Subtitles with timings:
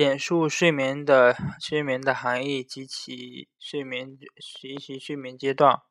[0.00, 5.82] 简述睡眠的睡眠的含义及其睡眠及其睡眠阶段。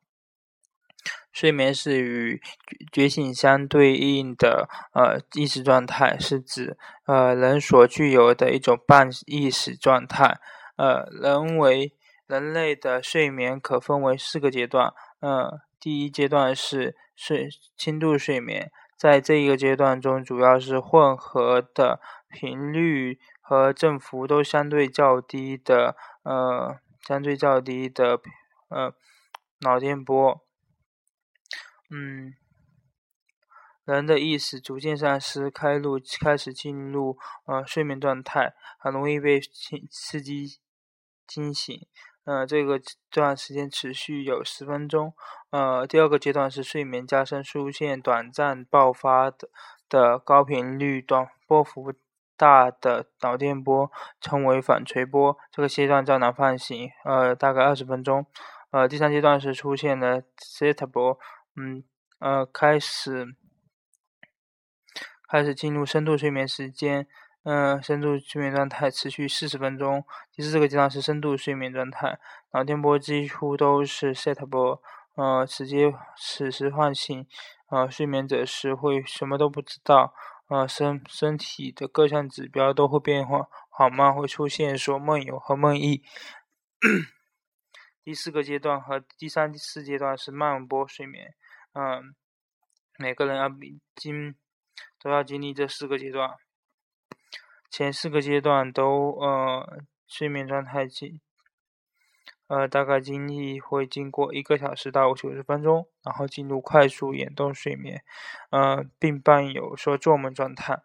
[1.30, 2.42] 睡眠是与
[2.90, 6.76] 觉醒相对应的呃意识状态，是指
[7.06, 10.40] 呃人所具有的一种半意识状态。
[10.74, 11.94] 呃，人为
[12.26, 14.92] 人类的睡眠可分为四个阶段。
[15.20, 28.20] 呃，第一阶段是睡轻度睡眠，在这一个阶段中，主要是混合的频率和振幅都相对较低的呃相对较低的
[28.68, 28.92] 呃
[29.60, 30.44] 脑电波。
[31.88, 32.34] 嗯，
[33.86, 40.60] 人的意识逐渐丧失，开入开始进入呃睡眠状态，很容易被刺刺激
[41.26, 41.86] 惊醒。
[42.24, 45.14] 呃，这个段时间持续有十分钟。
[45.50, 49.48] 呃，第二个阶段是睡眠加深，出现短暂爆发的
[49.88, 51.92] 的高频率、短波幅
[52.36, 55.36] 大的脑电波，称为反垂波。
[55.50, 58.26] 这个阶段较难唤醒，呃，大概二十分钟。
[58.70, 61.18] 呃，第三阶段是出现了 theta 波。
[61.56, 61.82] 嗯，
[62.20, 63.34] 呃，开始
[65.28, 67.08] 开始进入深度睡眠时间，
[67.42, 70.04] 嗯，深度睡眠状态持续四十分钟。
[70.30, 72.18] 第四个阶段是深度睡眠状态，
[72.52, 74.82] 脑电波几乎都是 theta 波，
[75.14, 77.26] 呃，直接此时唤醒，
[77.70, 80.14] 呃，睡眠者时会什么都不知道，
[80.48, 86.02] 呃，身身体的各项指标都会变化缓慢，会出现说梦游和梦呓。
[88.04, 91.34] 第四个阶段和第三、第四阶段是慢波睡眠。
[91.72, 92.14] 嗯，
[92.98, 93.48] 每个人要
[93.94, 94.34] 经
[95.00, 96.34] 都要经历这四个阶段，
[97.70, 101.20] 前四个阶段都呃睡眠状态经
[102.48, 108.02] 呃大概经历会经过一个小时到九十分钟，然后进入快速眼动睡眠，
[108.50, 110.82] 呃，并伴有说做梦状态。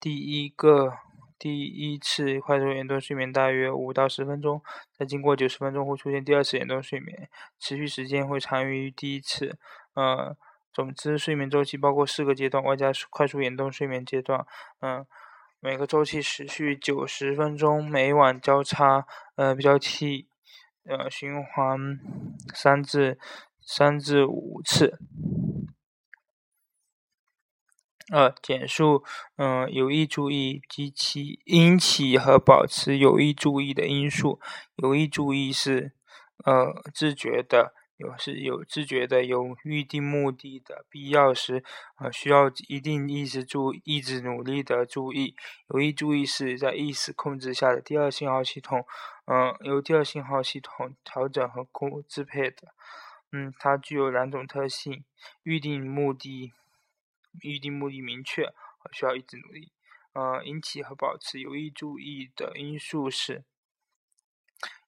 [0.00, 0.98] 第一个。
[1.38, 4.62] 第一次快速眼动睡眠大约五到十分钟，
[4.96, 7.28] 再经过九十分钟会出现第二次眼动睡眠，
[7.58, 9.58] 持续时间会长于第一次。
[9.94, 10.36] 呃，
[10.72, 14.46] 总之睡眠周期包括四个阶段，外加快速眼动睡眠阶段。
[14.80, 15.06] 嗯，
[15.60, 19.06] 每个周期持续九十分钟，每晚交叉
[19.36, 20.28] 呃交替
[20.84, 22.00] 呃循环
[22.54, 23.18] 三至
[23.60, 24.98] 三至五次。
[28.12, 29.04] 二、简述
[29.36, 34.40] 嗯有意注意及其引起和保持有意注意的因素。
[34.76, 35.92] 有意注意是
[36.44, 37.72] 呃自觉的，
[38.02, 41.62] 有是有自觉的，有预定目的的，必要时
[41.98, 45.36] 呃需要一定意识注意志努力的注意。
[45.68, 48.84] 有意注意是在意识控制下的第二信号系统，
[49.26, 52.74] 嗯由第二信号系统调整和控支配的。
[53.30, 55.04] 嗯，它具有两种特性：
[55.44, 56.52] 预定目的。
[57.40, 58.52] 预定目的明确
[58.92, 59.72] 需要一直努力。
[60.12, 63.44] 呃，引起和保持有意注意的因素是：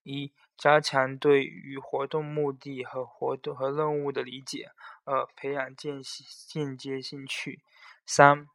[0.02, 4.68] 一、加强对于活动目的和活动和任务的理解；
[5.04, 6.00] 二、培养间
[6.48, 7.58] 间接兴趣；
[8.06, 8.46] 三、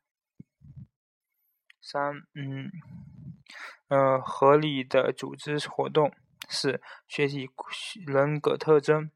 [1.81, 2.71] 三嗯
[3.87, 6.09] 呃合理的组织活动；
[6.47, 7.49] 四、学习
[8.05, 9.09] 人格特征；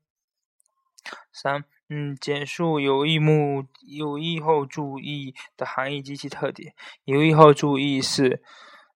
[1.31, 1.65] 三。
[1.89, 6.73] 嗯，简述有意目有意后注意的含义及其特点。
[7.03, 8.41] 有意后注意是，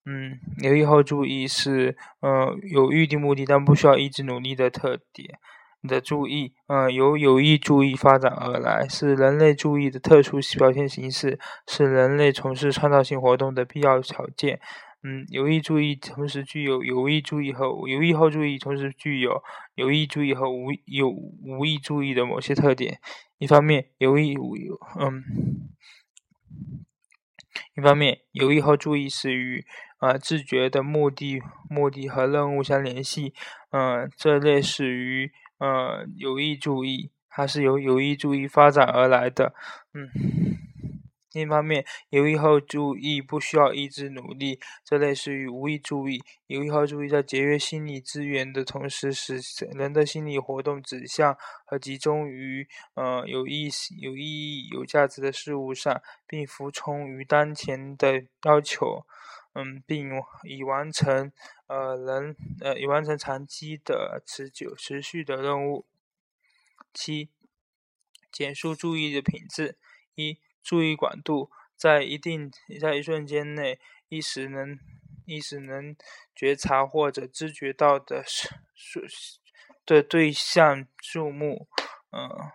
[0.10, 5.38] 嗯，有意后注意是，呃，有预定目的但不需要一直努力的特点
[5.82, 6.54] 你的注意。
[6.68, 11.38] 嗯，由有意注意发展而来，是人类注意的特殊表现形式，
[11.68, 14.62] 是人类从事创造性活动的必要条件。
[15.04, 19.44] 嗯，有意注意同时具有有意注意和有意后注意同时具有
[19.76, 23.00] 有意注意和无有无意注意的某些特点。
[23.38, 25.24] 一方面，有意无有嗯，
[27.76, 29.64] 一方面有意后注意是与
[29.98, 33.34] 啊自觉的目的目的和任务相联系。
[33.72, 39.54] 嗯，这类似于呃有意注意，它是由有意注意发展而来的。
[39.94, 40.10] 嗯。
[41.34, 46.24] 另一方面，有意后注意不需要意志努力，这类似于无意注意。
[46.48, 49.40] 有意后注意在节约心理资源的同时，使
[49.74, 53.70] 人的心理活动指向和集中于呃有意、
[54.00, 59.06] 有意义、有价值的事物上，并服从于当前的要求，
[59.58, 60.12] 嗯，并
[60.44, 61.32] 已完成
[61.66, 65.86] 呃人呃已完成长期的持久持续的任务。
[66.94, 67.30] 七，
[68.32, 69.78] 简述注意的品质
[70.16, 70.38] 一。
[70.68, 72.52] 注意广度，在一定
[72.82, 74.78] 在一瞬间内，意识能
[75.24, 75.96] 意识能
[76.36, 78.22] 觉察或者知觉到的
[78.76, 79.00] 数
[79.86, 81.70] 的对象数目，
[82.12, 82.52] 嗯，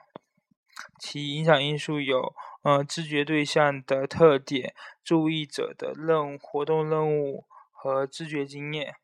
[0.98, 4.74] 其影响因素有呃，知觉对象的特点、
[5.04, 8.94] 注意者的任活动任务和知觉经验。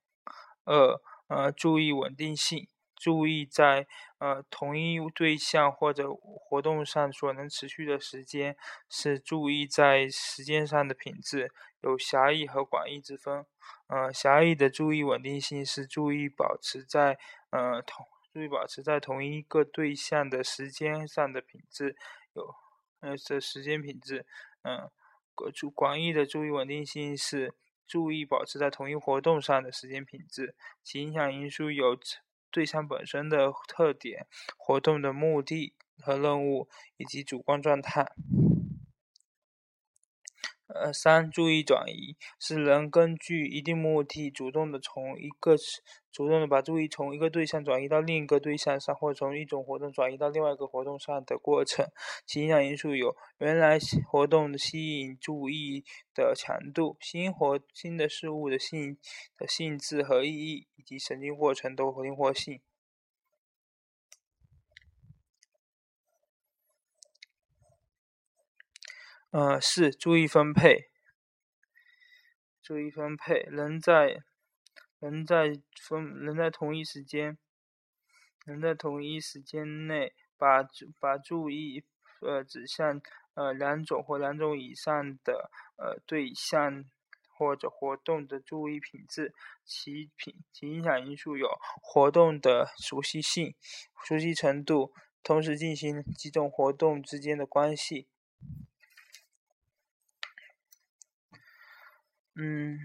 [0.64, 3.86] 二、呃，注意稳定性，注意在
[4.18, 8.56] 呃同一对象或者活动上所能持续的时间，
[8.88, 11.50] 是注意在时间上的品质，
[11.80, 13.46] 有狭义和广义之分。
[13.88, 17.18] 呃，狭义的注意稳定性是注意保持在
[17.50, 21.96] 呃同注意保持在同一个对象的时间上的品质，
[22.34, 22.54] 有
[23.00, 24.26] 呃的时间品质。
[24.62, 24.90] 嗯，
[25.54, 27.54] 注广义的注意稳定性是。
[27.88, 30.54] 注意保持在同一活动上的时间品质，
[30.84, 31.98] 其影响因素有
[32.50, 34.26] 对象本身的特点、
[34.58, 35.72] 活动的目的
[36.02, 36.68] 和任务
[36.98, 38.12] 以及主观状态。
[40.68, 45.56] 呃，三、注意转移是人根据一定目的，主动的从一个
[46.12, 51.86] 主动的把注意从一个对象转移到另一个对象上，或从一种活动转移到另外一个活动上的过程。
[52.26, 53.78] 其影响因素有原来
[54.10, 55.84] 活动吸引注意
[56.14, 58.98] 的强度、新活新的事物的性
[59.38, 62.60] 的性质和意义，以及神经过程的灵活性。
[69.30, 70.88] 呃，四、注意分配。
[72.62, 74.22] 注意分配，人在
[74.98, 77.36] 人在分人在同一时间，
[78.46, 80.66] 人在同一时间内把
[80.98, 81.84] 把注意
[82.22, 83.02] 呃指向
[83.34, 86.86] 呃两种或两种以上的呃对象
[87.28, 89.34] 或者活动的注意品质，
[89.64, 91.48] 其品其影响因素有
[91.82, 93.54] 活动的熟悉性、
[94.06, 94.92] 熟悉程度，
[95.22, 98.08] 同时进行几种活动之间的关系。
[102.40, 102.78] 嗯，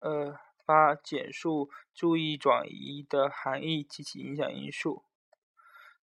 [0.00, 5.02] 呃，八、简述注意转移的含义及其影响因素。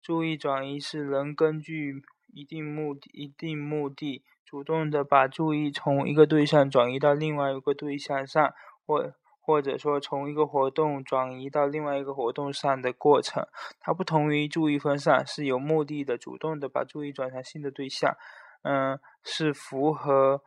[0.01, 2.03] 注意转移是人根据
[2.33, 8.53] 一定目的、一定目的，主动的把注意从一个对象转移到另外一个对象上，
[8.85, 13.47] 或或者说从一个活动转移到另外一个活动上的过程。
[13.79, 18.17] 它不同于注意分散，是有目的的，主动的把注意转向新的对象。
[18.63, 20.43] 嗯，是符合。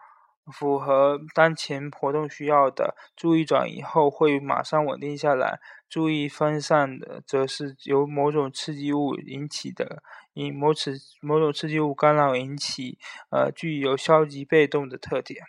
[0.52, 5.58] 符合当前活动需要的，注意转移后会马上稳定下来；
[5.88, 10.02] 注意分散的，则是由某种刺激物引起的，
[10.34, 12.98] 因某此某种刺激物干扰引起，
[13.30, 15.44] 呃，具有消极被动的特点，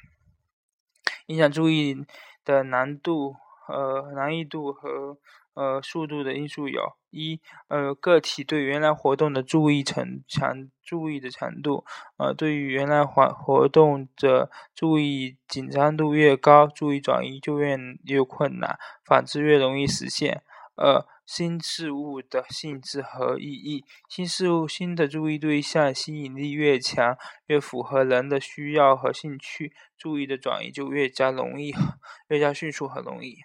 [1.28, 2.06] 影响注意
[2.44, 3.36] 的难度、
[3.68, 5.18] 呃难易度和。
[5.60, 6.80] 呃，速度的因素有：
[7.10, 11.84] 一，呃，个体对原来活动的注意程强，注意的强度，
[12.18, 17.76] 呃，对于原来活活动的注意紧张度越高，注意转移就越
[18.06, 20.44] 越困难，反之越容易实现。
[20.76, 27.18] 二，新事物的性质和意义，新事物新的注意对象吸引力越强，
[27.48, 31.74] 越符合人的需要和兴趣，注意的转移就越加容易，
[32.30, 33.38] 越加迅速和容易。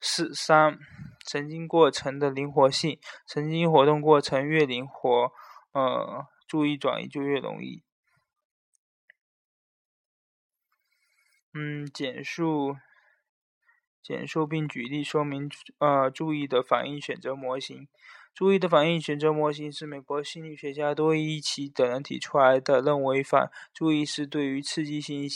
[0.00, 0.78] 四三，
[1.28, 5.32] 神经过程的灵活性，神经活动过程越灵活，
[5.72, 7.82] 呃，注意转移就越容易。
[11.52, 12.76] 嗯，简述，
[14.02, 17.88] 简述并举例说明，呃，注意的反应选择模型。
[18.32, 25.28] 注意的反应选择模型是美国心理学家多伊奇等人提出来的，认为反注意是对于刺激性。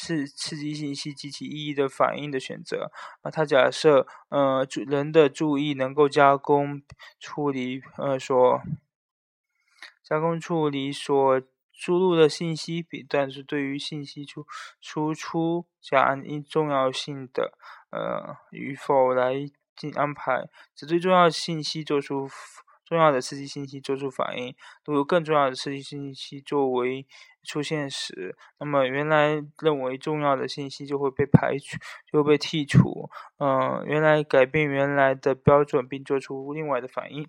[0.00, 3.30] 是刺激信息及其意义的反应的选择啊。
[3.30, 6.82] 他假设，呃，人的注意能够加工
[7.18, 8.62] 处理，呃，所
[10.04, 14.46] 加工处理所输入的信息，比但是对于信息出
[14.80, 16.16] 输出加
[16.48, 17.58] 重要性的，
[17.90, 19.34] 呃，与否来
[19.74, 22.28] 进安排，只对重要信息做出。
[22.88, 27.06] 重要的刺激信息做出反应，如有更重要的刺激信息作为
[27.42, 31.76] 出现时，那么原来认为重要的信息就会被排除，
[32.10, 33.10] 就被剔除。
[33.36, 37.28] 嗯，原来改变原来的标准，并做出另外的反应，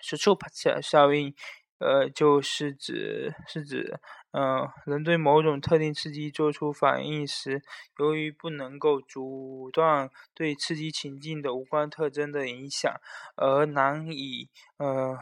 [0.00, 1.32] 是触发效效应。
[1.78, 4.00] 呃，就是指是指。
[4.36, 7.62] 呃，人对某种特定刺激做出反应时，
[7.98, 13.00] 由于不能够阻断对刺激情境的无关特征的影响，
[13.36, 15.16] 而难以呃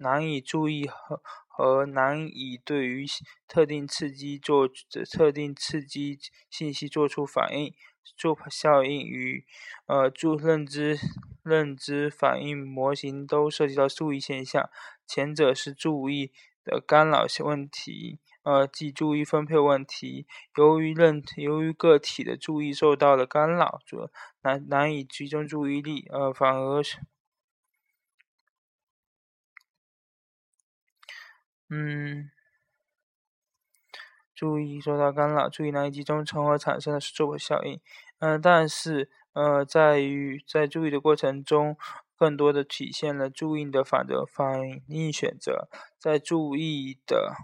[0.00, 3.04] 难以注意和和难以对于
[3.46, 4.66] 特定刺激做
[5.12, 6.18] 特定刺激
[6.48, 7.74] 信息做出反应。
[8.16, 9.44] 助效应与
[9.86, 10.98] 呃助认知
[11.42, 14.70] 认知反应模型都涉及到注意现象，
[15.06, 16.30] 前者是注意
[16.64, 18.20] 的干扰性问题。
[18.44, 24.10] 呃，即注意分配问题，由于认由于个体的注意受到了干扰，则
[24.42, 26.82] 难难以集中注意力，呃，反而
[31.70, 32.30] 嗯，
[34.34, 37.80] 注意受到干扰，注意难以集中，从而产生的是做效应。
[38.18, 41.76] 嗯，但是呃，在于在注意的过程中，
[42.16, 47.34] 更多的体现了注意的反则反应选择，在注意的。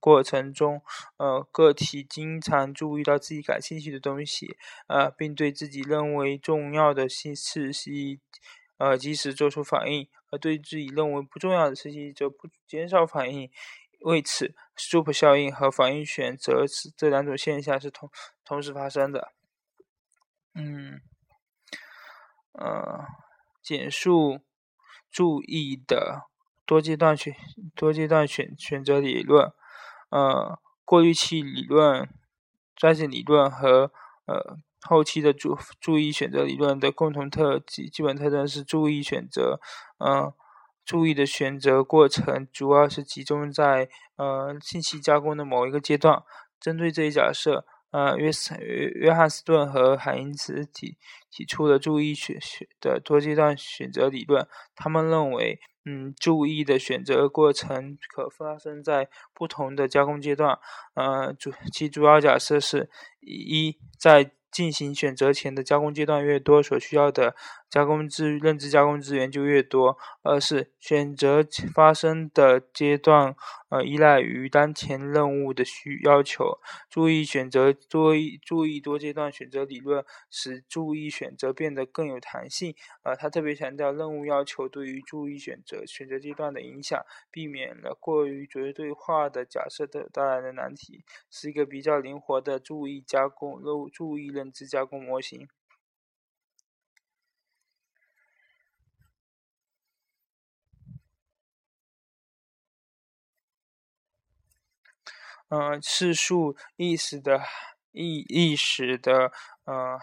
[0.00, 0.82] 过程中，
[1.18, 4.56] 呃，个体经常注意到自己感兴趣的东西，
[4.88, 8.18] 呃，并对自己认为重要的信息，
[8.78, 13.50] 呃，及时做出反应；而对自己认为不重要的信息，则不减少反应。
[14.00, 16.64] 为此，Super 效应和反应选择
[16.96, 18.10] 这两种现象是同
[18.42, 19.32] 同时发生的。
[20.54, 21.02] 嗯，
[22.52, 23.04] 呃，
[23.62, 24.40] 简述
[25.10, 26.22] 注意的
[26.64, 27.36] 多阶段选
[27.74, 29.52] 多阶段选选择理论。
[30.10, 32.08] 呃，过滤器理论、
[32.76, 33.90] 抓紧理论和
[34.26, 39.60] 呃后期的注注意选择理论的共同特基基本特征是注意选择，
[39.98, 40.32] 嗯，
[40.84, 46.22] 注意的选择过程主要是集中在呃信息加工的某一个阶段。
[46.60, 50.96] 针对这一假设，呃，约斯约约翰斯顿和海因茨提
[51.30, 55.60] 提出了注意选选的多阶段选择理论，他们认为。
[55.86, 60.58] 嗯，注意的选择过程可发生在不同的加工阶段。
[60.92, 67.34] 呃，主其主要假设是：一，在进行选择前的加工阶段越多，所需要的
[67.70, 73.36] 加工资认知加工资源就越多；二是选择发生的阶段。
[73.70, 76.58] 呃，依赖于当前任务的需要求。
[76.90, 82.74] 注意选择多注意多阶段选择理论，使注意选择变得更有弹性。
[83.04, 87.00] 呃，他特别强调任务要求对于注意选择选择阶段的影响，
[87.30, 95.46] 避免了过于绝对化的假设的带来的难题，是一个比较灵活的注意加工任、注意认知加工模型。
[105.50, 107.42] 呃，次数意识的
[107.92, 109.32] 意意识的
[109.64, 109.98] 呃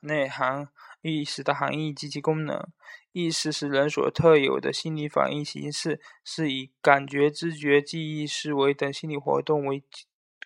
[0.00, 0.68] 内涵，
[1.02, 2.66] 意识的含义及其功能。
[3.12, 9.82] 意识是人所特有的心理反应形式，是以感觉、知觉、记忆、思维等心理活动为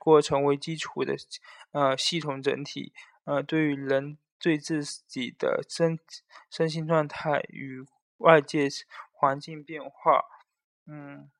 [0.01, 1.15] 过程为基础的
[1.71, 2.93] 呃系统整体。
[3.25, 5.99] 呃，对于人对自己的身
[6.51, 7.85] 身心状态与
[8.19, 8.69] 外界
[9.13, 10.25] 环境变化，
[10.87, 11.31] 嗯。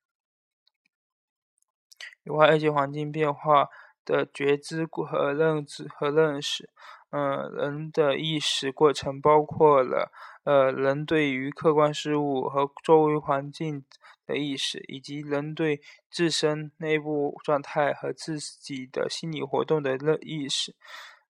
[2.27, 3.69] 与外界环境变化
[4.05, 6.69] 的觉知和认知和认识，
[7.11, 10.13] 嗯，人的意识过程包括了，
[10.45, 13.85] 呃，人对于客观事物和周围环境
[14.27, 15.81] 的意识，以及人对
[16.11, 20.75] 自身内部状态和自己的心理活动的认意识，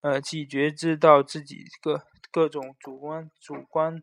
[0.00, 4.02] 呃，即觉知到自己各各种主观主观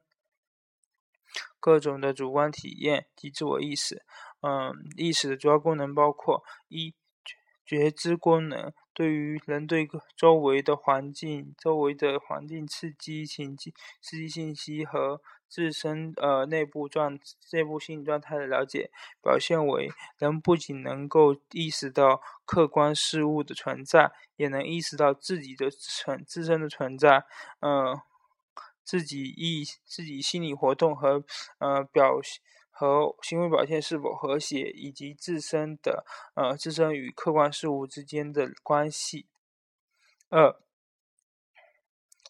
[1.59, 4.03] 各种的主观体验及自我意识。
[4.43, 6.93] 嗯，意识的主要功能包括一
[7.65, 17.17] 觉知功能，对于人对周围的环境、周围的环境刺激信息、刺激信息和自身呃内部状
[17.53, 27.23] 内部心理状态的了解，表现为人不仅能够意识到客观事物的存在，也能意识到自己的存自身的存在，
[27.61, 27.97] 嗯，
[28.83, 31.23] 自己意自己心理活动和
[31.59, 32.41] 呃表现。
[32.75, 36.03] 和行为表现是否和谐，以及自身的
[36.33, 39.27] 呃自身与客观事物之间的关系。
[40.29, 40.59] 二、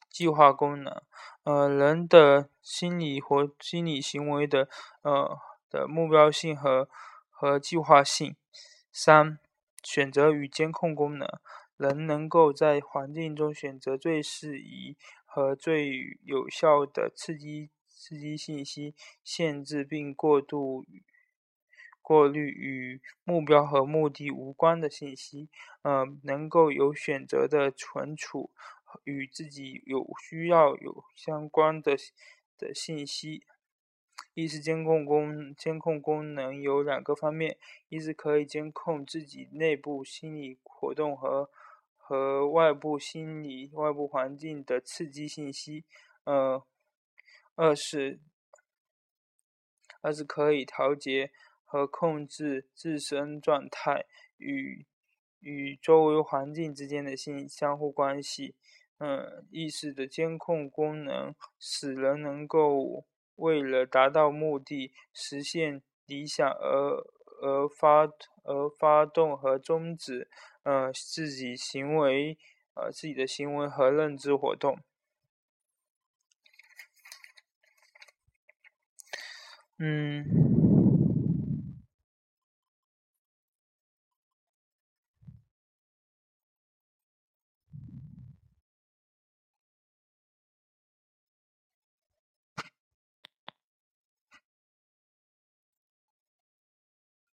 [0.10, 1.02] 计划功能，
[1.44, 4.68] 呃，人的心理活心理行为的
[5.02, 6.90] 呃的目标性和
[7.32, 8.36] 和计划性。
[8.92, 9.40] 三、
[9.82, 11.28] 选择与监控功能，
[11.78, 14.96] 人能够在环境中选择最适宜
[15.26, 17.72] 和最有效的刺激。
[18.04, 18.94] 刺激信息，
[19.24, 20.84] 限制并过度
[22.02, 25.48] 过滤与目标和目的无关的信息，
[25.84, 28.52] 呃，能够有选择的存储
[29.06, 31.96] 与自己有需要有相关的
[32.58, 33.46] 的信息。
[34.34, 37.58] 意识监控功监控功能有两个方面：
[37.88, 41.50] 一是可以监控自己内部心理活动和
[41.96, 45.86] 和外部心理外部环境的刺激信息，
[46.26, 46.66] 呃。
[47.56, 48.20] 二是，
[50.02, 51.32] 二是可以调节
[51.64, 54.06] 和控制自身状态
[54.38, 54.86] 与
[55.40, 58.56] 与周围环境之间的性相互关系。
[58.98, 63.06] 嗯，意识的监控功能使人能够
[63.36, 67.04] 为了达到目的、实现理想而
[67.42, 68.06] 而发
[68.44, 70.30] 而发动和终止
[70.64, 72.38] 呃自己行为
[72.76, 74.80] 呃自己的行为和认知活动。
[79.84, 80.63] 嗯。